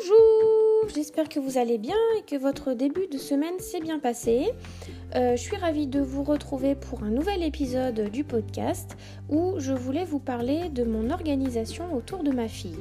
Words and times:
Bonjour, 0.00 0.88
j'espère 0.94 1.28
que 1.28 1.40
vous 1.40 1.58
allez 1.58 1.78
bien 1.78 1.96
et 2.18 2.22
que 2.22 2.36
votre 2.36 2.72
début 2.72 3.06
de 3.08 3.18
semaine 3.18 3.58
s'est 3.58 3.80
bien 3.80 3.98
passé. 3.98 4.50
Euh, 5.16 5.32
je 5.32 5.42
suis 5.42 5.56
ravie 5.56 5.86
de 5.86 6.00
vous 6.00 6.22
retrouver 6.22 6.74
pour 6.74 7.02
un 7.02 7.10
nouvel 7.10 7.42
épisode 7.42 8.08
du 8.10 8.22
podcast 8.22 8.96
où 9.28 9.54
je 9.58 9.72
voulais 9.72 10.04
vous 10.04 10.20
parler 10.20 10.68
de 10.68 10.84
mon 10.84 11.10
organisation 11.10 11.94
autour 11.94 12.22
de 12.22 12.30
ma 12.30 12.48
fille. 12.48 12.78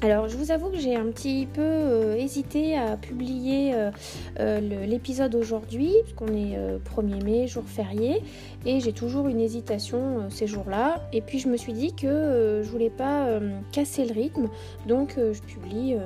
Alors 0.00 0.28
je 0.28 0.36
vous 0.36 0.52
avoue 0.52 0.68
que 0.68 0.78
j'ai 0.78 0.94
un 0.94 1.06
petit 1.06 1.48
peu 1.52 1.60
euh, 1.60 2.14
hésité 2.14 2.78
à 2.78 2.96
publier 2.96 3.74
euh, 3.74 3.90
euh, 4.38 4.60
l'épisode 4.86 5.34
aujourd'hui, 5.34 5.92
puisqu'on 6.04 6.28
est 6.28 6.56
1er 6.94 7.24
mai, 7.24 7.48
jour 7.48 7.64
férié, 7.66 8.22
et 8.64 8.78
j'ai 8.78 8.92
toujours 8.92 9.26
une 9.26 9.40
hésitation 9.40 10.30
ces 10.30 10.46
jours-là. 10.46 11.02
Et 11.12 11.20
puis 11.20 11.40
je 11.40 11.48
me 11.48 11.56
suis 11.56 11.72
dit 11.72 11.94
que 11.94 12.62
je 12.64 12.70
voulais 12.70 12.90
pas 12.90 13.40
casser 13.72 14.04
le 14.04 14.14
rythme, 14.14 14.48
donc 14.86 15.16
je 15.16 15.40
publie 15.40 15.96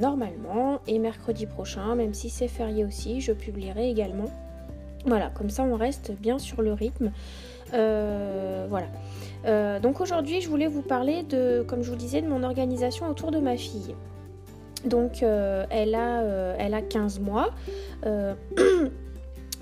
normalement, 0.00 0.80
et 0.86 0.98
mercredi 1.00 1.46
prochain, 1.46 1.96
même 1.96 2.14
si 2.14 2.30
c'est 2.30 2.48
férié 2.48 2.84
aussi, 2.84 3.20
je 3.20 3.32
publierai 3.32 3.90
également. 3.90 4.30
Voilà, 5.06 5.30
comme 5.30 5.50
ça 5.50 5.64
on 5.64 5.76
reste 5.76 6.12
bien 6.20 6.38
sur 6.38 6.62
le 6.62 6.72
rythme. 6.72 7.10
Voilà. 7.72 8.86
Euh, 9.46 9.80
donc 9.80 10.00
aujourd'hui, 10.00 10.40
je 10.40 10.48
voulais 10.48 10.66
vous 10.66 10.82
parler 10.82 11.22
de, 11.22 11.64
comme 11.66 11.82
je 11.82 11.90
vous 11.90 11.96
disais, 11.96 12.20
de 12.20 12.28
mon 12.28 12.42
organisation 12.42 13.08
autour 13.08 13.30
de 13.30 13.38
ma 13.38 13.56
fille. 13.56 13.94
Donc 14.84 15.22
euh, 15.22 15.66
elle, 15.70 15.94
a, 15.94 16.20
euh, 16.20 16.56
elle 16.58 16.74
a 16.74 16.82
15 16.82 17.20
mois. 17.20 17.50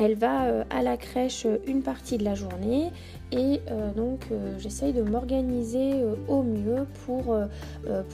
elle 0.01 0.15
va 0.15 0.65
à 0.71 0.83
la 0.83 0.97
crèche 0.97 1.45
une 1.67 1.83
partie 1.83 2.19
de 2.19 2.25
la 2.25 2.37
journée 2.37 2.93
et 3.33 3.61
donc 3.97 4.27
j'essaye 4.59 4.93
de 4.93 5.03
m'organiser 5.03 6.05
au 6.29 6.45
mieux 6.45 6.87
pour 7.05 7.37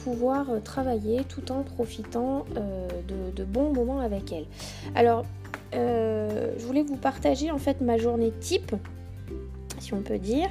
pouvoir 0.03 0.47
travailler 0.63 1.23
tout 1.25 1.51
en 1.51 1.61
profitant 1.61 2.43
de, 3.07 3.43
bons 3.43 3.71
moments 3.71 3.99
avec 3.99 4.33
elle. 4.33 4.45
Alors 4.95 5.25
je 5.73 6.65
voulais 6.65 6.81
vous 6.81 6.97
partager 6.97 7.51
en 7.51 7.59
fait 7.59 7.81
ma 7.81 7.99
journée 7.99 8.31
type 8.31 8.75
si 9.85 9.93
on 9.93 10.01
peut 10.01 10.19
dire. 10.19 10.49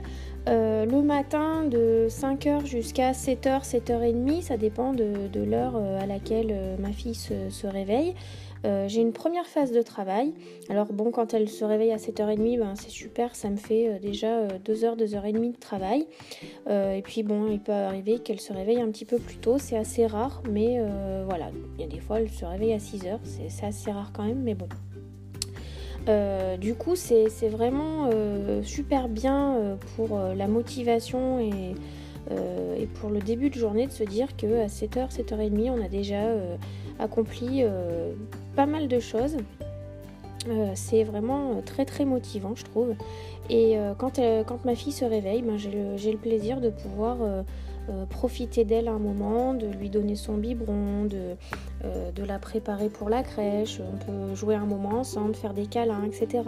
Euh, 0.49 0.85
le 0.85 1.03
matin 1.03 1.65
de 1.65 2.07
5h 2.09 2.67
jusqu'à 2.67 3.13
7h, 3.13 3.65
7h30, 3.65 4.43
ça 4.43 4.57
dépend 4.57 4.93
de, 4.93 5.43
l'heure 5.43 5.77
euh, 5.77 6.01
à 6.01 6.07
laquelle 6.07 6.49
euh, 6.51 6.77
ma 6.79 6.93
fille 6.93 7.15
se, 7.15 7.67
réveille. 7.67 8.15
j'ai 8.87 9.01
une 9.01 9.13
première 9.13 9.47
phase 9.47 9.73
de 9.73 9.81
travail. 9.81 10.35
Alors 10.69 10.93
bon, 10.93 11.11
quand 11.11 11.33
elle 11.33 11.49
se 11.49 11.65
réveille 11.65 11.93
à 11.93 11.97
7h30, 11.97 12.59
ben, 12.59 12.75
c'est 12.77 12.91
super, 12.91 13.35
ça 13.35 13.49
me 13.49 13.57
fait 13.57 13.99
déjà 14.01 14.47
2h, 14.47 14.97
2h30 14.99 15.53
de 15.53 15.59
travail. 15.59 16.07
et 16.69 17.03
puis 17.03 17.23
bon, 17.23 17.49
il 17.51 17.61
peut 17.61 17.73
arriver 17.73 18.19
qu'elle 18.19 18.41
se 18.41 18.53
réveille 18.53 18.81
un 18.81 18.91
petit 18.91 19.07
peu 19.07 19.19
plus 19.19 19.37
tôt, 19.37 19.59
c'est 19.59 19.77
assez 19.77 20.07
rare, 20.07 20.43
mais 20.51 20.79
voilà, 21.27 21.51
il 21.77 21.83
y 21.83 21.85
a 21.85 21.89
des 21.89 22.01
fois 22.01 22.21
elle 22.21 22.31
se 22.31 22.45
réveille 22.45 22.73
à 22.73 22.79
6h, 22.79 23.19
c'est 23.49 23.67
assez 23.67 23.91
rare 23.91 24.13
quand 24.15 24.25
même, 24.25 24.43
mais 24.43 24.55
bon, 24.55 24.69
euh, 26.09 26.57
du 26.57 26.75
coup, 26.75 26.97
c'est 26.97 27.49
vraiment 27.49 28.11
euh, 28.13 28.63
super 28.63 29.09
bien 29.09 29.57
euh, 29.57 29.77
pour 29.97 30.19
la 30.19 30.49
motivation 30.49 31.39
et, 31.39 31.75
pour 33.01 33.11
le 33.11 33.21
début 33.21 33.51
de 33.51 33.55
journée 33.55 33.87
de 33.87 33.93
se 33.93 34.03
dire 34.03 34.35
qu'à 34.35 34.67
7h, 34.67 35.15
7h30, 35.15 35.71
on 35.71 35.85
a 35.85 35.89
déjà 35.89 36.23
accompli 36.99 37.63
pas 38.57 38.65
mal 38.65 38.89
de 38.89 38.99
choses. 38.99 39.37
c'est 40.75 41.05
vraiment 41.05 41.61
très 41.67 41.85
très 41.85 42.07
motivant, 42.07 42.55
je 42.55 42.65
trouve. 42.65 42.95
Et 43.51 43.77
quand, 43.99 44.19
ma 44.65 44.75
fille 44.75 44.93
se 44.93 45.05
réveille, 45.05 45.43
ben, 45.43 45.59
j'ai 45.59 46.13
le, 46.13 46.19
plaisir 46.19 46.63
de 46.63 46.71
pouvoir 46.71 47.19
euh, 47.91 48.07
profiter 48.07 48.65
d'elle 48.65 48.89
un 48.89 48.99
moment, 48.99 49.53
de 49.53 49.67
lui 49.67 49.91
donner 49.91 50.17
son 50.17 50.39
biberon, 50.39 51.05
de, 51.05 51.37
euh, 51.85 52.11
de 52.13 52.25
la 52.25 52.39
préparer 52.39 52.89
pour 52.89 53.11
la 53.11 53.23
crèche, 53.23 53.79
on 53.81 53.99
peut 53.99 54.35
jouer 54.35 54.55
un 54.55 54.65
moment 54.65 55.01
ensemble, 55.01 55.35
faire 55.35 55.53
des 55.53 55.67
câlins, 55.67 56.03
etc. 56.05 56.45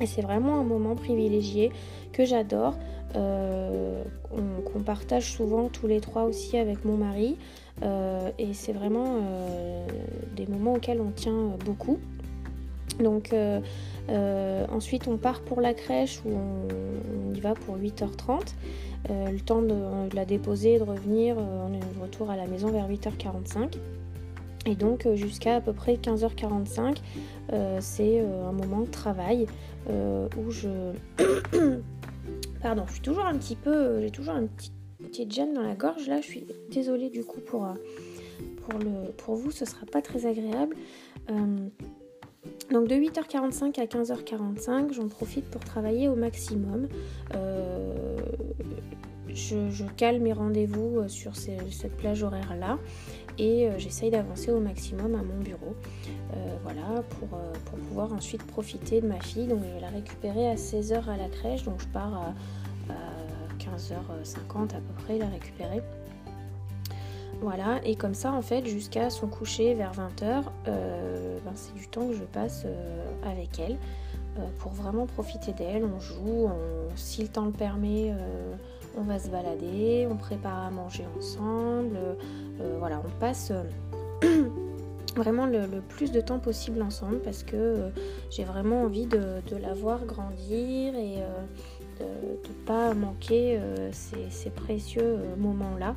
Et 0.00 0.06
c'est 0.06 0.22
vraiment 0.22 0.58
un 0.58 0.64
moment 0.64 0.94
privilégié 0.94 1.70
que 2.12 2.24
j'adore, 2.24 2.78
euh, 3.14 4.02
qu'on 4.30 4.80
partage 4.80 5.32
souvent 5.32 5.68
tous 5.68 5.86
les 5.86 6.00
trois 6.00 6.24
aussi 6.24 6.56
avec 6.56 6.84
mon 6.84 6.96
mari. 6.96 7.36
et 8.38 8.54
c'est 8.54 8.72
vraiment 8.72 9.20
des 10.34 10.46
moments 10.46 10.74
auxquels 10.74 11.00
on 11.00 11.10
tient 11.10 11.52
beaucoup. 11.64 11.98
Donc 12.98 13.34
ensuite 14.72 15.06
on 15.08 15.16
part 15.16 15.40
pour 15.42 15.60
la 15.60 15.74
crèche 15.74 16.20
où 16.24 16.30
on, 16.30 17.34
y 17.34 17.40
va 17.40 17.54
pour 17.54 17.76
8h30. 17.76 18.54
Euh, 19.10 19.30
le 19.30 19.40
temps 19.40 19.62
de, 19.62 20.14
la 20.14 20.24
déposer, 20.24 20.78
de 20.78 20.82
revenir, 20.82 21.36
euh, 21.38 21.66
on 21.68 21.72
est 21.72 21.78
de 21.78 22.00
retour 22.00 22.30
à 22.30 22.36
la 22.36 22.46
maison 22.46 22.68
vers 22.68 22.88
8h45. 22.88 23.76
Et 24.66 24.74
donc 24.74 25.06
euh, 25.06 25.14
jusqu'à 25.14 25.56
à 25.56 25.60
peu 25.60 25.72
près 25.72 25.94
15h45, 25.94 26.98
c'est 27.80 28.20
un 28.20 28.52
moment 28.52 28.80
de 28.82 28.90
travail 28.90 29.46
où 29.88 30.50
je... 30.50 30.92
Pardon, 32.62 32.84
je 32.88 32.92
suis 32.92 33.02
toujours 33.02 33.24
un 33.24 33.34
petit 33.36 33.56
peu... 33.56 34.02
J'ai 34.02 34.10
toujours 34.10 34.34
une 34.34 34.48
petite, 34.48 34.72
petite 34.98 35.54
dans 35.54 35.62
la 35.62 35.74
gorge. 35.74 36.08
Là, 36.08 36.20
je 36.20 36.26
suis 36.26 36.46
désolée 36.70 37.08
du 37.08 37.24
coup 37.24 37.40
pour, 37.40 37.66
pour, 38.62 38.78
le, 38.78 39.12
pour 39.12 39.36
vous, 39.36 39.50
ce 39.50 39.64
sera 39.64 39.86
pas 39.86 40.02
très 40.02 40.26
agréable. 40.26 40.76
Donc 42.70 42.86
de 42.86 42.96
8h45 42.96 43.80
à 43.80 43.86
15h45, 43.86 44.92
j'en 44.92 45.08
profite 45.08 45.46
pour 45.46 45.62
travailler 45.62 46.08
au 46.08 46.14
maximum. 46.14 46.88
Euh, 47.34 48.16
je, 49.28 49.84
cale 49.96 50.20
mes 50.20 50.34
rendez-vous 50.34 50.98
euh, 50.98 51.08
sur 51.08 51.34
cette 51.36 51.96
plage 51.96 52.22
horaire-là 52.22 52.78
et 53.38 53.68
euh, 53.68 53.78
j'essaye 53.78 54.10
d'avancer 54.10 54.50
au 54.50 54.60
maximum 54.60 55.14
à 55.14 55.22
mon 55.22 55.38
bureau. 55.42 55.74
voilà, 56.62 57.02
pour, 57.18 57.28
pouvoir 57.88 58.12
ensuite 58.12 58.42
profiter 58.42 59.00
de 59.00 59.06
ma 59.06 59.20
fille. 59.20 59.46
Donc 59.46 59.60
je 59.66 59.74
vais 59.74 59.80
la 59.80 59.88
récupérer 59.88 60.48
à 60.48 60.56
16h 60.56 61.08
à 61.08 61.16
la 61.16 61.28
crèche, 61.28 61.62
donc 61.62 61.80
je 61.80 61.86
pars 61.88 62.14
à 62.14 62.34
15h50 63.58 64.76
à 64.76 64.80
peu 64.80 65.02
près 65.04 65.16
la 65.16 65.28
récupérer. 65.28 65.80
Voilà, 67.40 67.78
et 67.84 67.94
comme 67.94 68.14
ça, 68.14 68.32
en 68.32 68.42
fait, 68.42 68.66
jusqu'à 68.66 69.10
son 69.10 69.28
coucher 69.28 69.74
vers 69.74 69.92
20h, 69.92 70.42
euh, 70.66 71.38
ben, 71.44 71.52
c'est 71.54 71.74
du 71.74 71.86
temps 71.86 72.08
que 72.08 72.14
je 72.14 72.24
passe 72.24 72.64
euh, 72.66 73.04
avec 73.24 73.60
elle 73.60 73.78
euh, 74.38 74.46
pour 74.58 74.72
vraiment 74.72 75.06
profiter 75.06 75.52
d'elle. 75.52 75.84
On 75.84 76.00
joue, 76.00 76.48
si 76.96 77.22
le 77.22 77.28
temps 77.28 77.44
le 77.44 77.52
permet, 77.52 78.12
on 78.96 79.02
va 79.02 79.20
se 79.20 79.28
balader, 79.28 80.08
on 80.10 80.16
prépare 80.16 80.64
à 80.64 80.70
manger 80.70 81.04
ensemble. 81.16 81.96
voilà, 82.78 83.00
on 83.04 83.20
passe 83.20 83.52
vraiment 85.16 85.46
le, 85.46 85.80
plus 85.88 86.10
de 86.10 86.20
temps 86.20 86.40
possible 86.40 86.82
ensemble 86.82 87.20
parce 87.20 87.44
que 87.44 87.90
j'ai 88.30 88.42
vraiment 88.42 88.82
envie 88.82 89.06
de, 89.06 89.40
la 89.60 89.74
voir 89.74 90.04
grandir 90.04 90.96
et 90.96 91.18
de 92.00 92.04
ne 92.04 92.64
pas 92.66 92.94
manquer 92.94 93.60
ces, 93.92 94.50
précieux 94.50 95.18
moments-là. 95.36 95.94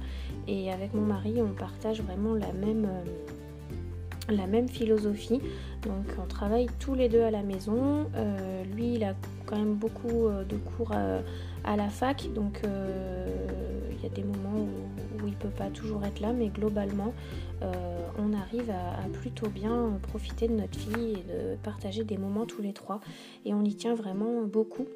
Et 0.47 0.71
avec 0.71 0.93
mon 0.93 1.01
mari, 1.01 1.35
on 1.41 1.53
partage 1.53 2.01
vraiment 2.01 2.33
la 2.33 2.51
même, 2.53 2.85
euh, 2.85 4.33
la 4.33 4.47
même 4.47 4.67
philosophie. 4.67 5.39
Donc 5.83 6.05
on 6.21 6.27
travaille 6.27 6.67
tous 6.79 6.95
les 6.95 7.09
deux 7.09 7.21
à 7.21 7.31
la 7.31 7.43
maison. 7.43 8.07
Euh, 8.15 8.63
lui, 8.75 8.95
il 8.95 9.03
a 9.03 9.13
quand 9.45 9.57
même 9.57 9.75
beaucoup 9.75 10.27
euh, 10.27 10.43
de 10.43 10.57
cours 10.57 10.91
à, 10.93 11.77
la 11.77 11.89
fac. 11.89 12.27
Donc 12.33 12.61
il 12.63 14.03
y 14.03 14.05
a 14.05 14.09
des 14.09 14.23
moments 14.23 14.59
où, 14.59 15.27
il 15.27 15.31
ne 15.31 15.35
peut 15.35 15.49
pas 15.49 15.67
toujours 15.67 16.03
être 16.03 16.19
là. 16.19 16.33
Mais 16.33 16.47
globalement, 16.47 17.13
on 17.61 18.33
arrive 18.33 18.71
à, 18.71 19.07
plutôt 19.09 19.47
bien 19.47 19.91
profiter 20.01 20.47
de 20.47 20.53
notre 20.53 20.77
fille 20.77 21.13
et 21.13 21.31
de 21.31 21.55
partager 21.63 22.03
des 22.03 22.17
moments 22.17 22.45
tous 22.45 22.61
les 22.61 22.73
trois. 22.73 22.99
Et 23.45 23.53
on 23.53 23.63
y 23.63 23.75
tient 23.75 23.93
vraiment 23.93 24.41
beaucoup. 24.41 24.87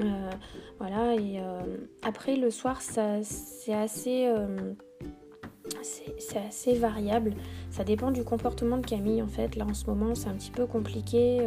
Euh, 0.00 0.30
voilà, 0.78 1.14
et 1.14 1.40
euh, 1.40 1.60
après 2.02 2.36
le 2.36 2.50
soir, 2.50 2.80
c'est 2.80 3.74
assez, 3.74 4.26
euh, 4.26 4.74
c'est 6.18 6.38
assez 6.38 6.74
variable. 6.74 7.34
Ça 7.70 7.84
dépend 7.84 8.10
du 8.10 8.24
comportement 8.24 8.78
de 8.78 8.86
Camille 8.86 9.22
en 9.22 9.28
fait. 9.28 9.56
Là 9.56 9.66
en 9.66 9.74
ce 9.74 9.86
moment, 9.86 10.14
c'est 10.14 10.28
un 10.28 10.34
petit 10.34 10.50
peu 10.50 10.66
compliqué 10.66 11.40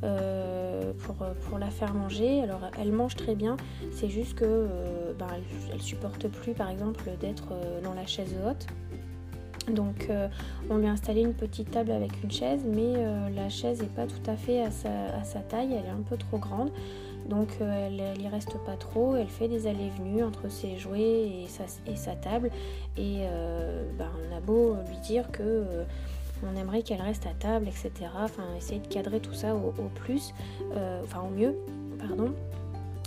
pour, 0.00 1.58
la 1.58 1.70
faire 1.70 1.94
manger. 1.94 2.42
Alors 2.42 2.70
elle 2.78 2.92
mange 2.92 3.16
très 3.16 3.34
bien, 3.34 3.56
c'est 3.92 4.08
juste 4.08 4.34
que 4.34 4.68
ben, 5.18 5.28
supporte 5.78 6.28
plus 6.28 6.52
par 6.52 6.70
exemple 6.70 7.04
d'être 7.20 7.54
dans 7.82 7.94
la 7.94 8.06
chaise 8.06 8.34
haute. 8.46 8.66
Donc 9.68 10.08
on 10.68 10.76
lui 10.76 10.86
a 10.86 10.90
installé 10.90 11.22
une 11.22 11.34
petite 11.34 11.70
table 11.70 11.90
avec 11.90 12.22
une 12.22 12.30
chaise, 12.30 12.60
mais 12.66 12.94
la 13.34 13.48
chaise 13.48 13.80
n'est 13.80 13.88
pas 13.88 14.06
tout 14.06 14.30
à 14.30 14.36
fait 14.36 14.62
à 14.62 14.70
sa, 14.70 15.40
taille, 15.40 15.72
elle 15.72 15.86
est 15.86 15.94
un 15.94 16.02
peu 16.08 16.16
trop 16.16 16.38
grande. 16.38 16.70
Donc 17.28 17.48
euh, 17.60 17.88
elle, 17.88 18.18
n'y 18.18 18.28
reste 18.28 18.58
pas 18.66 18.76
trop, 18.76 19.16
elle 19.16 19.28
fait 19.28 19.48
des 19.48 19.66
allées-venues 19.66 20.22
entre 20.22 20.50
ses 20.50 20.76
jouets 20.76 21.46
et 21.86 21.96
sa, 21.96 22.14
table. 22.14 22.50
Et 22.96 23.20
euh, 23.22 23.84
ben, 23.98 24.08
on 24.30 24.36
a 24.36 24.40
beau 24.40 24.76
lui 24.88 24.98
dire 24.98 25.30
que 25.30 25.42
euh, 25.42 25.84
on 26.42 26.56
aimerait 26.56 26.82
qu'elle 26.82 27.00
reste 27.00 27.26
à 27.26 27.32
table, 27.38 27.66
etc. 27.68 27.92
Enfin, 28.22 28.44
essayer 28.56 28.80
de 28.80 28.86
cadrer 28.86 29.20
tout 29.20 29.32
ça 29.32 29.54
au, 29.54 29.72
plus, 29.94 30.34
enfin 31.02 31.22
au 31.22 31.30
mieux, 31.30 31.56
pardon. 31.98 32.34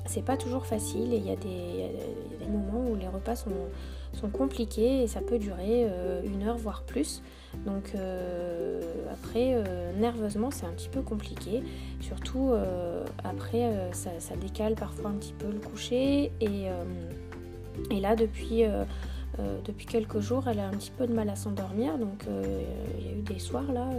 c'est 0.07 0.23
pas 0.23 0.37
toujours 0.37 0.65
facile 0.65 1.13
et 1.13 1.17
il 1.17 1.27
y, 1.27 1.31
a 1.31 1.35
des 1.35 2.47
moments 2.49 2.89
où 2.89 2.95
les 2.95 3.07
repas 3.07 3.35
sont, 3.35 3.51
sont 4.17 4.29
compliqués 4.29 5.03
et 5.03 5.07
ça 5.07 5.21
peut 5.21 5.39
durer 5.39 5.87
une 6.25 6.43
heure 6.43 6.57
voire 6.57 6.83
plus. 6.83 7.21
Donc 7.65 7.93
après, 9.11 9.55
nerveusement, 9.97 10.51
c'est 10.51 10.65
un 10.65 10.71
petit 10.71 10.89
peu 10.89 11.01
compliqué. 11.01 11.63
Surtout 12.01 12.51
après, 13.23 13.71
ça, 13.93 14.35
décale 14.35 14.75
parfois 14.75 15.11
un 15.11 15.15
petit 15.15 15.33
peu 15.33 15.47
le 15.47 15.59
coucher 15.59 16.31
et 16.41 17.99
là, 17.99 18.15
depuis, 18.15 18.63
euh, 19.39 19.47
euh, 19.47 19.59
depuis 19.63 19.85
quelques 19.85 20.19
jours, 20.19 20.47
elle 20.47 20.59
a 20.59 20.67
un 20.67 20.71
petit 20.71 20.91
peu 20.91 21.07
de 21.07 21.13
mal 21.13 21.29
à 21.29 21.35
s'endormir. 21.35 21.97
Donc, 21.97 22.25
euh, 22.27 22.61
il 22.99 23.05
y 23.05 23.09
a 23.09 23.13
eu 23.13 23.21
des 23.21 23.39
soirs 23.39 23.71
là, 23.71 23.89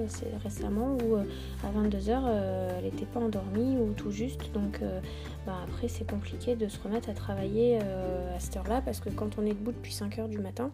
récemment, 0.43 0.97
où 1.05 1.17
à 1.17 1.71
22h, 1.73 2.79
elle 2.79 2.85
n'était 2.85 3.07
pas 3.07 3.21
endormie 3.21 3.77
ou 3.77 3.93
tout 3.93 4.11
juste. 4.11 4.53
Donc, 4.53 4.81
bah, 5.47 5.57
après, 5.65 5.89
c'est 5.89 6.09
compliqué 6.09 6.57
de 6.57 6.69
se 6.69 6.79
remettre 6.81 7.11
à 7.11 7.15
travailler 7.15 7.79
à 7.79 8.41
cette 8.41 8.57
heure-là 8.57 8.81
parce 8.85 9.01
que 9.01 9.11
quand 9.11 9.39
on 9.39 9.47
est 9.47 9.55
debout 9.55 9.73
depuis 9.73 9.93
5h 9.93 10.29
du 10.29 10.39
matin, 10.39 10.73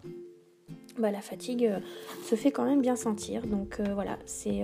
bah, 0.97 1.11
la 1.11 1.21
fatigue 1.21 1.69
se 2.23 2.35
fait 2.35 2.51
quand 2.51 2.65
même 2.65 2.81
bien 2.81 2.95
sentir. 2.95 3.45
Donc 3.47 3.81
voilà, 3.93 4.17
c'est 4.25 4.63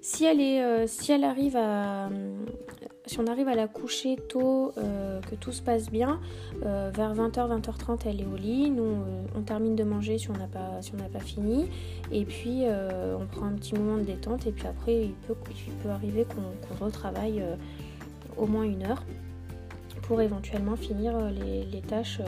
si 0.00 0.24
elle 0.24 0.40
est 0.40 0.86
si 0.86 1.12
elle 1.12 1.24
arrive 1.24 1.56
à 1.56 2.08
si 3.12 3.20
on 3.20 3.26
arrive 3.26 3.48
à 3.48 3.54
la 3.54 3.68
coucher 3.68 4.16
tôt, 4.16 4.72
euh, 4.78 5.20
que 5.20 5.34
tout 5.34 5.52
se 5.52 5.60
passe 5.60 5.90
bien, 5.90 6.18
euh, 6.64 6.90
vers 6.94 7.14
20h, 7.14 7.46
20h30, 7.60 8.00
elle 8.06 8.22
est 8.22 8.26
au 8.26 8.36
lit. 8.36 8.70
Nous, 8.70 8.82
euh, 8.82 9.22
on 9.36 9.42
termine 9.42 9.76
de 9.76 9.84
manger 9.84 10.16
si 10.16 10.30
on 10.30 10.32
n'a 10.32 10.46
pas, 10.46 11.20
fini. 11.20 11.66
Et 12.10 12.24
puis, 12.24 12.62
on 12.64 13.26
prend 13.26 13.46
un 13.46 13.52
petit 13.52 13.74
moment 13.74 13.98
de 13.98 14.02
détente. 14.02 14.46
Et 14.46 14.52
puis 14.52 14.66
après, 14.66 15.04
il 15.04 15.12
peut, 15.26 15.34
arriver 15.90 16.24
qu'on 16.24 16.84
retravaille 16.84 17.42
au 18.36 18.46
moins 18.46 18.64
une 18.64 18.84
heure 18.84 19.04
pour 20.02 20.20
éventuellement 20.20 20.76
finir 20.76 21.12
les, 21.30 21.80
tâches 21.82 22.20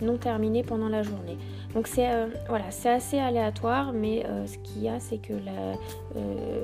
non 0.00 0.16
terminées 0.16 0.62
pendant 0.62 0.88
la 0.88 1.02
journée. 1.02 1.36
Donc 1.74 1.88
c'est 1.88 2.08
voilà, 2.48 2.66
assez 2.66 3.18
aléatoire, 3.18 3.92
mais 3.92 4.24
ce 4.46 4.56
qu'il 4.58 4.84
y 4.84 4.88
a, 4.88 5.00
c'est 5.00 5.18
que 5.18 5.34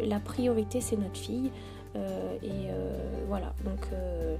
la 0.05 0.21
priorité, 0.21 0.81
c'est 0.81 0.97
notre 0.97 1.19
fille. 1.19 1.51
Euh, 1.97 2.37
et 2.43 2.71
euh, 2.71 2.93
voilà, 3.29 3.53
donc 3.65 3.81
euh, 3.93 4.37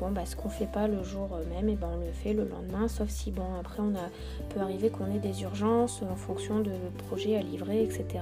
bon 0.00 0.10
bah 0.10 0.24
ce 0.24 0.36
qu'on 0.36 0.48
fait 0.48 0.70
pas 0.70 0.88
le 0.88 1.02
jour 1.02 1.38
même 1.50 1.68
et 1.68 1.74
ben 1.74 1.88
on 1.94 2.04
le 2.04 2.12
fait 2.12 2.32
le 2.32 2.44
lendemain 2.44 2.88
sauf 2.88 3.08
si 3.08 3.30
bon 3.30 3.54
après 3.60 3.80
on 3.80 3.94
a 3.94 4.08
peut 4.50 4.60
arriver 4.60 4.90
qu'on 4.90 5.06
ait 5.14 5.18
des 5.18 5.42
urgences 5.42 6.02
en 6.02 6.16
fonction 6.16 6.60
de 6.60 6.72
projets 7.08 7.36
à 7.36 7.42
livrer 7.42 7.82
etc 7.82 8.20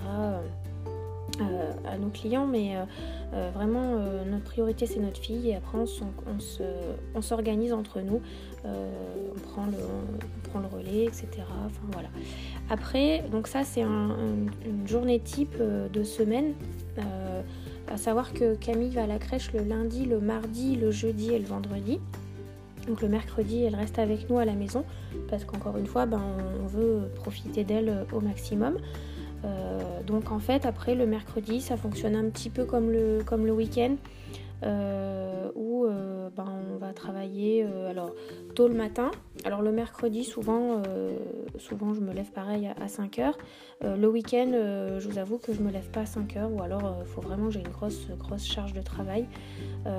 à 1.40 1.98
nos 1.98 2.08
clients 2.08 2.46
mais 2.46 2.76
vraiment 3.54 3.96
notre 4.26 4.44
priorité 4.44 4.86
c'est 4.86 5.00
notre 5.00 5.20
fille. 5.20 5.50
Et 5.50 5.56
après 5.56 5.78
on, 5.78 7.20
s'organise 7.20 7.72
entre 7.72 8.00
nous. 8.00 8.20
On, 8.64 9.38
prend 9.40 9.66
le, 9.66 9.78
on 9.78 10.48
prend 10.48 10.60
le 10.60 10.66
relais 10.66 11.04
etc 11.04 11.28
enfin 11.66 11.82
voilà. 11.92 12.08
Après 12.70 13.24
donc 13.30 13.46
ça 13.46 13.64
c'est 13.64 13.82
une 13.82 14.50
journée 14.86 15.20
type 15.20 15.56
de 15.60 16.02
semaine. 16.02 16.54
À 17.92 17.96
savoir 17.96 18.32
que 18.32 18.54
Camille 18.54 18.90
va 18.90 19.02
à 19.02 19.06
la 19.06 19.18
crèche 19.18 19.52
le 19.52 19.62
lundi, 19.62 20.06
le 20.06 20.18
mardi, 20.18 20.76
le 20.76 20.90
jeudi 20.90 21.32
et 21.32 21.38
le 21.38 21.44
vendredi. 21.44 22.00
Donc 22.88 23.02
le 23.02 23.08
mercredi, 23.08 23.62
elle 23.62 23.74
reste 23.74 23.98
avec 23.98 24.28
nous 24.30 24.38
à 24.38 24.44
la 24.44 24.54
maison. 24.54 24.84
Parce 25.28 25.44
qu'encore 25.44 25.76
une 25.76 25.86
fois, 25.86 26.06
ben, 26.06 26.20
on 26.62 26.66
veut 26.66 27.10
profiter 27.14 27.64
d'elle 27.64 28.06
au 28.12 28.20
maximum. 28.20 28.78
Euh, 29.44 30.02
donc 30.02 30.30
en 30.30 30.38
fait, 30.38 30.66
après 30.66 30.94
le 30.94 31.06
mercredi, 31.06 31.60
ça 31.60 31.76
fonctionne 31.76 32.16
un 32.16 32.28
petit 32.30 32.50
peu 32.50 32.64
comme 32.64 32.90
le, 32.90 33.22
comme 33.24 33.46
le 33.46 33.52
week-end. 33.52 33.96
Euh, 34.62 35.50
où 35.56 35.84
euh, 35.84 36.30
ben, 36.34 36.46
on 36.72 36.78
va 36.78 36.94
travailler 36.94 37.66
alors 37.88 38.14
tôt 38.54 38.66
le 38.68 38.74
matin. 38.74 39.10
Alors 39.44 39.60
le 39.60 39.72
mercredi, 39.72 40.24
souvent, 40.24 40.82
souvent 41.58 41.92
je 41.92 42.00
me 42.00 42.12
lève 42.12 42.30
pareil 42.30 42.70
à, 42.80 42.88
5 42.88 43.18
heures. 43.18 43.36
le 43.82 44.06
week-end, 44.08 44.50
je 44.52 45.08
vous 45.08 45.18
avoue 45.18 45.38
que 45.38 45.52
je 45.52 45.60
me 45.60 45.70
lève 45.70 45.90
pas 45.90 46.00
à 46.00 46.06
5 46.06 46.36
heures 46.36 46.52
ou 46.52 46.62
alors 46.62 46.96
il 47.00 47.06
faut 47.06 47.20
vraiment 47.20 47.50
j'ai 47.50 47.60
une 47.60 47.68
grosse, 47.68 48.08
grosse 48.18 48.46
charge 48.46 48.72
de 48.72 48.80
travail. 48.80 49.26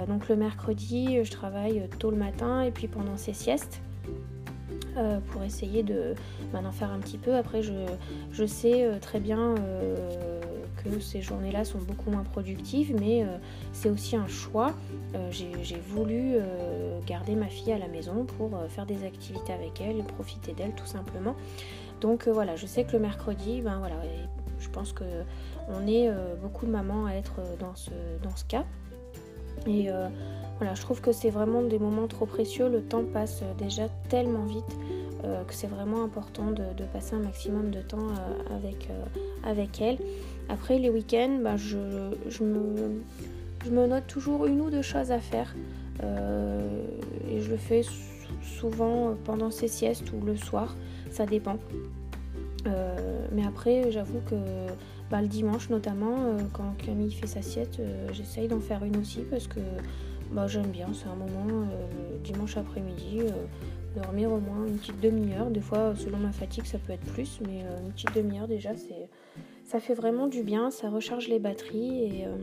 donc 0.07 0.29
le 0.29 0.35
mercredi, 0.35 1.23
je 1.23 1.31
travaille 1.31 1.87
tôt 1.99 2.09
le 2.09 2.17
matin 2.17 2.61
et 2.61 2.71
puis 2.71 2.87
pendant 2.87 3.17
ces 3.17 3.33
siestes. 3.33 3.81
Pour 5.31 5.43
essayer 5.43 5.83
de 5.83 6.15
ben, 6.53 6.61
d'en 6.61 6.71
faire 6.71 6.91
un 6.91 6.99
petit 6.99 7.17
peu. 7.17 7.35
Après, 7.35 7.61
je, 7.61 7.73
je 8.31 8.45
sais 8.45 8.89
très 9.01 9.19
bien 9.19 9.55
ces 10.99 11.21
journées-là 11.21 11.65
sont 11.65 11.79
beaucoup 11.79 12.09
moins 12.09 12.23
productives, 12.23 12.95
mais 12.99 13.23
euh, 13.23 13.37
c'est 13.73 13.89
aussi 13.89 14.15
un 14.15 14.27
choix. 14.27 14.73
Euh, 15.15 15.31
j'ai 15.31 15.77
voulu 15.87 16.35
euh, 16.35 16.99
garder 17.05 17.35
ma 17.35 17.47
fille 17.47 17.73
à 17.73 17.77
la 17.77 17.87
maison 17.87 18.25
pour 18.37 18.51
faire 18.69 18.85
des 18.85 19.05
activités 19.05 19.53
avec 19.53 19.81
elle 19.81 19.99
et 19.99 20.03
profiter 20.03 20.53
d'elle 20.53 20.73
tout 20.73 20.85
simplement. 20.85 21.35
Donc 22.01 22.27
voilà, 22.27 22.55
je 22.55 22.65
sais 22.65 22.83
que 22.83 22.93
le 22.93 22.99
mercredi, 22.99 23.61
ben 23.61 23.77
voilà, 23.79 23.95
je 24.59 24.69
pense 24.69 24.91
que 24.91 25.03
on 25.69 25.87
est 25.87 26.09
beaucoup 26.41 26.65
de 26.65 26.71
mamans 26.71 27.05
à 27.05 27.13
être 27.13 27.39
dans 27.59 27.73
ce, 27.75 27.91
dans 28.21 28.35
ce 28.35 28.43
cas. 28.45 28.65
Et 29.65 29.89
voilà, 30.57 30.75
je 30.75 30.81
trouve 30.81 31.01
que 31.01 31.11
c'est 31.11 31.29
vraiment 31.29 31.61
des 31.61 31.79
moments 31.79 32.07
trop 32.07 32.25
précieux. 32.25 32.69
Le 32.69 32.81
temps 32.81 33.03
passe 33.03 33.43
déjà 33.57 33.87
tellement 34.09 34.45
vite 34.45 34.77
que 35.47 35.55
c'est 35.55 35.67
vraiment 35.67 36.03
important 36.03 36.51
de, 36.51 36.83
passer 36.93 37.15
un 37.15 37.19
maximum 37.19 37.71
de 37.71 37.81
temps 37.81 38.09
avec, 38.51 38.89
avec 39.43 39.81
elle. 39.81 39.97
Après 40.49 40.77
les 40.77 40.89
week-ends, 40.89 41.39
bah, 41.41 41.57
je, 41.57 41.77
me, 42.43 43.87
note 43.87 44.07
toujours 44.07 44.45
une 44.45 44.61
ou 44.61 44.69
deux 44.69 44.81
choses 44.81 45.11
à 45.11 45.19
faire. 45.19 45.55
Euh, 46.03 46.83
et 47.29 47.41
je 47.41 47.49
le 47.49 47.57
fais 47.57 47.81
souvent 48.43 49.15
pendant 49.23 49.49
ces 49.49 49.67
siestes 49.67 50.11
ou 50.13 50.23
le 50.23 50.35
soir, 50.35 50.75
ça 51.09 51.25
dépend. 51.25 51.57
Euh, 52.67 53.25
mais 53.31 53.45
après, 53.45 53.91
j'avoue 53.91 54.21
que 54.29 54.35
bah, 55.09 55.21
le 55.21 55.27
dimanche 55.27 55.69
notamment, 55.69 56.15
euh, 56.19 56.39
quand 56.53 56.75
Camille 56.77 57.11
fait 57.11 57.27
sa 57.27 57.41
sieste, 57.41 57.81
j'essaye 58.11 58.47
d'en 58.47 58.59
faire 58.59 58.83
une 58.83 58.97
aussi 58.97 59.21
parce 59.21 59.47
que 59.47 59.59
bah, 60.31 60.47
j'aime 60.47 60.69
bien. 60.69 60.87
C'est 60.93 61.07
un 61.07 61.15
moment 61.15 61.65
dimanche 62.23 62.57
après-midi, 62.57 63.21
dormir 63.95 64.31
au 64.31 64.39
moins 64.39 64.65
une 64.67 64.77
petite 64.77 64.99
demi-heure. 65.01 65.49
Des 65.49 65.61
fois, 65.61 65.93
selon 65.95 66.17
ma 66.17 66.31
fatigue, 66.31 66.65
ça 66.65 66.77
peut 66.77 66.93
être 66.93 67.05
plus, 67.13 67.39
mais 67.45 67.61
une 67.83 67.91
petite 67.91 68.15
demi-heure 68.15 68.47
déjà, 68.47 68.71
ça 69.65 69.79
fait 69.79 69.95
vraiment 69.95 70.27
du 70.27 70.43
bien, 70.43 70.69
ça 70.69 70.89
recharge 70.89 71.27
les 71.27 71.39
batteries 71.39 72.03
et, 72.03 72.25
euh, 72.25 72.35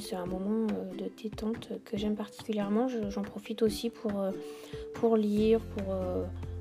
c'est 0.00 0.16
un 0.16 0.26
moment 0.26 0.66
euh, 0.72 0.96
de 0.96 1.10
détente 1.20 1.70
que 1.84 1.96
j'aime 1.96 2.14
particulièrement. 2.14 2.88
J'en 2.88 3.22
profite 3.22 3.62
aussi 3.62 3.90
pour, 3.90 4.20
euh, 4.20 4.30
pour 4.94 5.16
lire, 5.16 5.60
pour, 5.60 5.94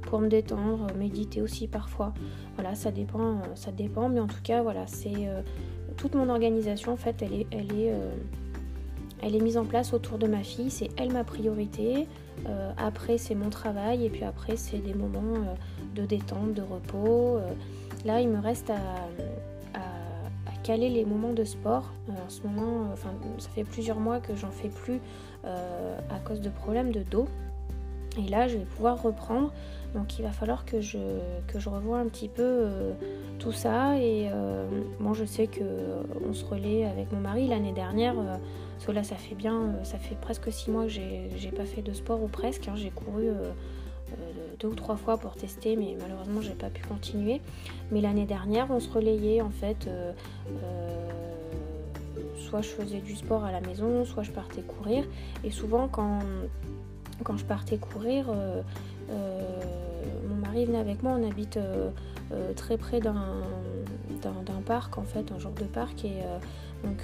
pour 0.04 0.20
me 0.20 0.28
détendre, 0.28 0.88
méditer 0.96 1.42
aussi 1.42 1.68
parfois. 1.68 2.14
Voilà, 2.56 2.76
ça 2.76 2.92
dépend, 2.92 3.42
ça 3.56 3.72
dépend, 3.72 4.08
mais 4.10 4.20
en 4.20 4.28
tout 4.28 4.42
cas, 4.44 4.62
voilà, 4.62 4.88
c'est 4.88 5.28
toute 5.98 6.16
mon 6.16 6.30
organisation 6.30 6.94
en 6.94 6.98
fait, 6.98 7.22
elle 7.22 7.34
est, 7.34 7.48
elle 7.52 7.78
est, 7.78 7.94
elle 9.22 9.36
est 9.36 9.42
mise 9.42 9.58
en 9.58 9.66
place 9.66 9.94
autour 9.94 10.18
de 10.18 10.28
ma 10.28 10.44
fille. 10.44 10.70
C'est 10.70 10.90
elle 10.98 11.12
ma 11.12 11.24
priorité. 11.24 12.08
après, 12.78 13.18
c'est 13.18 13.36
mon 13.36 13.50
travail 13.50 14.06
et 14.06 14.10
puis 14.10 14.24
après, 14.24 14.56
c'est 14.56 14.80
des 14.80 14.94
moments 14.94 15.44
de 15.96 16.06
détente, 16.06 16.54
de 16.54 16.62
repos. 16.62 17.40
Là, 18.06 18.22
il 18.22 18.30
me 18.30 18.40
reste 18.40 18.70
à, 18.70 18.76
caler 20.70 20.90
les 20.90 21.06
moments 21.06 21.34
de 21.34 21.44
sport. 21.44 21.92
Euh, 22.10 22.12
en 22.14 22.30
ce 22.30 22.42
moment, 22.44 22.92
euh, 22.92 23.40
ça 23.40 23.50
fait 23.50 23.64
plusieurs 23.64 24.00
mois 24.00 24.20
que 24.20 24.36
j'en 24.36 24.52
fais 24.52 24.70
plus 24.70 25.00
euh, 25.46 25.98
à 26.10 26.20
cause 26.20 26.42
de 26.42 26.50
problèmes 26.50 26.92
de 26.92 27.02
dos. 27.02 27.28
Et 28.18 28.28
là, 28.30 28.48
je 28.48 28.58
vais 28.58 28.66
pouvoir 28.66 29.02
reprendre. 29.02 29.52
Donc, 29.94 30.20
il 30.20 30.24
va 30.24 30.32
falloir 30.32 30.66
que 30.66 30.82
je, 30.82 30.98
que 31.48 31.60
je 31.60 31.70
revoie 31.70 32.00
un 32.00 32.08
petit 32.08 32.28
peu 32.28 32.68
tout 33.40 33.52
ça. 33.52 33.98
Et 33.98 34.30
bon, 35.00 35.14
je 35.14 35.26
sais 35.26 35.48
que 35.48 35.64
on 36.28 36.34
se 36.34 36.46
relaie 36.46 36.86
avec 36.86 37.12
mon 37.12 37.20
mari 37.20 37.48
l'année 37.48 37.72
dernière. 37.72 38.14
parce 38.16 38.86
que 38.86 38.92
là, 38.92 39.04
ça 39.04 39.16
fait 39.16 39.36
bien, 39.36 39.74
ça 39.84 39.98
fait 39.98 40.16
presque 40.16 40.52
six 40.52 40.70
mois 40.70 40.84
que 40.84 40.90
j'ai 40.90 41.52
pas 41.56 41.66
fait 41.66 41.82
de 41.82 41.94
sport 41.94 42.22
ou 42.22 42.28
presque. 42.28 42.68
Hein. 42.68 42.74
j'ai 42.76 42.92
couru 42.92 43.30
deux 44.60 44.68
ou 44.68 44.76
trois 44.76 44.96
fois 44.96 45.18
pour 45.18 45.36
tester, 45.36 45.76
mais 45.76 45.96
malheureusement 46.00 46.42
j'ai 46.42 46.54
pas 46.54 46.70
pu 46.70 46.84
continuer. 46.84 47.42
Mais 47.92 48.02
l'année 48.02 48.26
dernière, 48.26 48.68
on 48.70 48.80
se 48.80 48.90
relayait 48.90 49.42
en 49.42 49.50
fait. 49.50 49.88
Euh, 49.88 50.12
euh, 50.64 51.10
soit 52.36 52.62
je 52.62 52.70
faisais 52.70 53.00
du 53.00 53.16
sport 53.16 53.44
à 53.44 53.52
la 53.52 53.62
maison, 53.62 54.06
soit 54.06 54.24
je 54.24 54.32
partais 54.32 54.62
courir. 54.62 55.06
Et 55.44 55.52
souvent, 55.52 55.88
quand, 55.88 56.20
quand 57.24 57.38
je 57.38 57.46
partais 57.46 57.78
courir, 57.78 58.28
euh, 58.30 58.62
mon 60.28 60.36
mari 60.36 60.66
venait 60.66 60.80
avec 60.80 61.04
moi. 61.04 61.14
On 61.20 61.30
habite 61.30 61.60
très 62.56 62.78
près 62.78 63.00
d'un 63.00 63.16
parc, 64.66 64.98
en 64.98 65.04
fait, 65.04 65.32
un 65.32 65.40
genre 65.40 65.54
de 65.54 65.66
parc. 65.66 66.06
Et 66.06 66.18
Donc 66.84 66.98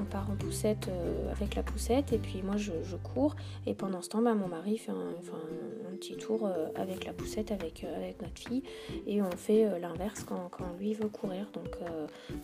on 0.00 0.04
part 0.04 0.30
en 0.30 0.36
poussette 0.36 0.88
avec 1.30 1.54
la 1.54 1.62
poussette 1.62 2.12
et 2.12 2.18
puis 2.18 2.42
moi 2.42 2.56
je, 2.56 2.72
cours 3.02 3.36
et 3.66 3.74
pendant 3.74 4.00
ce 4.00 4.08
temps 4.08 4.22
bah, 4.22 4.34
mon 4.34 4.48
mari 4.48 4.78
fait 4.78 4.92
un, 4.92 5.96
petit 5.96 6.16
tour 6.16 6.48
avec 6.74 7.04
la 7.04 7.12
poussette 7.12 7.52
avec, 7.52 7.86
notre 8.22 8.38
fille 8.38 8.62
et 9.06 9.22
on 9.22 9.30
fait 9.30 9.78
l'inverse 9.80 10.24
quand, 10.24 10.50
lui 10.80 10.94
veut 10.94 11.08
courir. 11.08 11.46
Donc, 11.52 11.76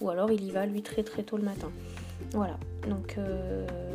ou 0.00 0.11
alors 0.11 0.31
il 0.31 0.45
y 0.45 0.50
va 0.50 0.67
lui 0.67 0.83
très 0.83 1.03
très 1.03 1.23
tôt 1.23 1.37
le 1.37 1.45
matin. 1.45 1.71
Voilà, 2.33 2.59
donc 2.89 3.17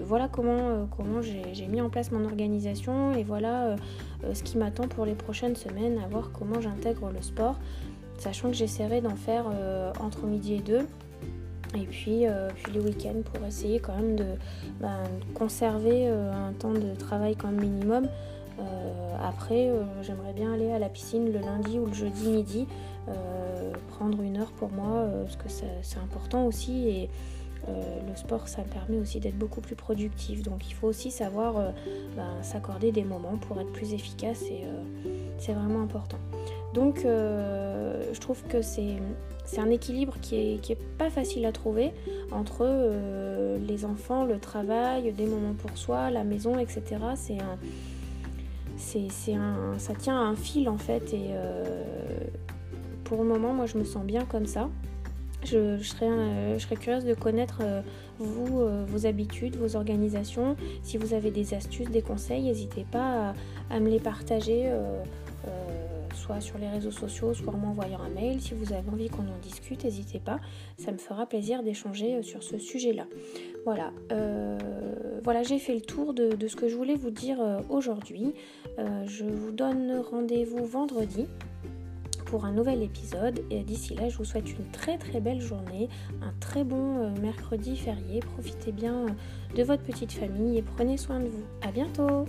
voilà 0.03 0.27
comment, 0.27 0.87
comment 0.97 1.21
j'ai 1.21 1.67
mis 1.67 1.81
en 1.81 1.89
place 1.89 2.11
mon 2.11 2.25
organisation 2.25 3.13
et 3.13 3.23
voilà 3.23 3.75
ce 4.33 4.43
qui 4.43 4.57
m'attend 4.57 4.87
pour 4.87 5.05
les 5.05 5.15
prochaines 5.15 5.55
semaines, 5.55 5.99
à 5.99 6.07
voir 6.07 6.31
comment 6.31 6.59
j'intègre 6.59 7.11
le 7.11 7.21
sport 7.21 7.57
sachant 8.17 8.49
que 8.49 8.55
j'essaierai 8.55 9.01
d'en 9.01 9.15
faire 9.15 9.45
euh, 9.51 9.91
entre 9.99 10.25
midi 10.25 10.55
et 10.55 10.59
deux. 10.59 10.87
Et 11.75 11.85
puis, 11.85 12.27
euh, 12.27 12.49
puis 12.55 12.73
les 12.73 12.79
week-ends 12.79 13.21
pour 13.33 13.45
essayer 13.45 13.79
quand 13.79 13.95
même 13.95 14.15
de 14.15 14.25
ben, 14.79 15.03
conserver 15.33 16.07
euh, 16.07 16.31
un 16.33 16.53
temps 16.53 16.73
de 16.73 16.95
travail 16.95 17.35
quand 17.35 17.49
même 17.49 17.61
minimum. 17.61 18.07
après, 19.21 19.69
j'aimerais 20.01 20.33
bien 20.33 20.53
aller 20.53 20.71
à 20.71 20.79
la 20.79 20.87
piscine 20.87 21.31
le 21.31 21.39
lundi 21.39 21.77
ou 21.79 21.87
le 21.87 21.93
jeudi 21.93 22.29
midi, 22.29 22.67
prendre 23.89 24.21
une 24.21 24.37
heure 24.37 24.51
pour 24.51 24.71
moi, 24.71 25.05
parce 25.23 25.35
que 25.35 25.49
c'est 25.81 25.99
important 25.99 26.45
aussi. 26.45 27.09
Le 27.67 28.15
sport, 28.15 28.47
ça 28.47 28.61
me 28.61 28.67
permet 28.67 28.97
aussi 28.97 29.19
d'être 29.19 29.37
beaucoup 29.37 29.61
plus 29.61 29.75
productif. 29.75 30.41
Donc 30.43 30.69
il 30.69 30.73
faut 30.73 30.87
aussi 30.87 31.11
savoir 31.11 31.73
ben, 32.15 32.41
s'accorder 32.41 32.91
des 32.91 33.03
moments 33.03 33.37
pour 33.37 33.59
être 33.59 33.71
plus 33.71 33.93
efficace 33.93 34.43
et 34.43 34.63
c'est 35.37 35.53
vraiment 35.53 35.81
important. 35.81 36.17
Donc 36.75 37.05
euh, 37.05 38.03
je 38.11 38.19
trouve 38.19 38.43
que 38.43 38.61
c'est 38.61 38.99
un 39.57 39.69
équilibre 39.69 40.15
qui 40.21 40.35
est, 40.35 40.77
pas 40.97 41.09
facile 41.09 41.45
à 41.45 41.53
trouver 41.53 41.93
entre 42.31 42.59
euh, 42.63 43.57
les 43.59 43.85
enfants, 43.85 44.25
le 44.25 44.39
travail, 44.39 45.13
des 45.13 45.25
moments 45.25 45.53
pour 45.53 45.77
soi, 45.77 46.11
la 46.11 46.25
maison, 46.25 46.59
etc. 46.59 46.83
C'est 47.15 47.39
un, 47.39 47.57
c'est, 48.77 49.33
un, 49.33 49.79
ça 49.79 49.93
tient 49.93 50.17
à 50.17 50.23
un 50.23 50.35
fil 50.35 50.67
en 50.67 50.77
fait 50.77 51.13
et 51.13 51.29
euh, 51.29 51.63
pour 53.05 53.23
le 53.23 53.29
moment 53.29 53.53
moi 53.53 53.67
je 53.67 53.77
me 53.77 53.85
sens 53.85 54.03
bien 54.03 54.25
comme 54.25 54.45
ça. 54.45 54.69
Je, 55.43 55.77
serais, 55.77 56.75
curieuse 56.75 57.05
de 57.05 57.13
connaître 57.13 57.61
vous, 58.19 58.65
vos 58.87 59.05
habitudes, 59.05 59.55
vos 59.57 59.75
organisations. 59.75 60.55
Si 60.81 60.97
vous 60.97 61.13
avez 61.13 61.31
des 61.31 61.53
astuces, 61.53 61.89
des 61.89 62.01
conseils, 62.01 62.43
n'hésitez 62.43 62.85
pas 62.89 63.33
à, 63.69 63.79
me 63.79 63.89
les 63.89 63.99
partager 63.99 64.71
soit 66.15 66.41
sur 66.41 66.57
les 66.57 66.67
réseaux 66.67 66.91
sociaux, 66.91 67.33
soit 67.33 67.53
en 67.53 67.57
m'envoyant 67.57 67.99
un 68.01 68.09
mail. 68.09 68.41
Si 68.41 68.53
vous 68.53 68.73
avez 68.73 68.89
envie 68.89 69.09
qu'on 69.09 69.23
en 69.23 69.37
discute, 69.41 69.83
n'hésitez 69.83 70.19
pas. 70.19 70.39
Ça 70.77 70.91
me 70.91 70.97
fera 70.97 71.25
plaisir 71.25 71.61
d'échanger 71.61 72.15
euh, 72.15 72.23
sur 72.23 72.41
ce 72.41 72.57
sujet-là. 72.57 73.05
Voilà, 73.65 73.91
euh, 74.11 74.57
voilà 75.23 75.43
j'ai 75.43 75.59
fait 75.59 75.73
le 75.73 75.81
tour 75.81 76.13
de, 76.13 76.35
ce 76.47 76.55
que 76.55 76.67
je 76.67 76.75
voulais 76.75 76.95
vous 76.95 77.11
dire 77.11 77.41
euh, 77.41 77.59
aujourd'hui. 77.69 78.33
je 78.77 79.25
vous 79.25 79.51
donne 79.51 79.99
rendez-vous 80.11 80.65
vendredi 80.65 81.27
un 82.43 82.51
nouvel 82.51 82.83
épisode. 82.83 83.39
Et 83.49 83.63
d'ici 83.63 83.95
là, 83.95 84.09
je 84.09 84.17
vous 84.17 84.25
souhaite 84.25 84.51
une 84.51 84.65
très 84.71 84.97
très 84.97 85.21
belle 85.21 85.39
journée, 85.39 85.87
un 86.21 86.33
très 86.39 86.63
bon 86.63 87.11
mercredi 87.21 87.77
férié. 87.77 88.19
Profitez 88.19 88.71
bien 88.71 89.05
de 89.55 89.63
votre 89.63 89.83
petite 89.83 90.11
famille 90.11 90.57
et 90.57 90.61
prenez 90.61 90.97
soin 90.97 91.19
de 91.19 91.27
vous. 91.27 91.43
À 91.61 91.71
bientôt! 91.71 92.25